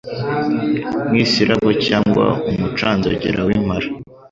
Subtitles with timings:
[1.09, 3.87] nk isirabo cyangwa umucanzogera w impara